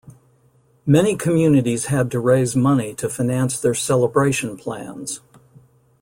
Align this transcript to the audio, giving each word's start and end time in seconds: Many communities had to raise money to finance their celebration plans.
Many 0.87 1.15
communities 1.15 1.85
had 1.85 2.09
to 2.09 2.19
raise 2.19 2.55
money 2.55 2.95
to 2.95 3.07
finance 3.07 3.59
their 3.59 3.75
celebration 3.75 4.57
plans. 4.57 5.21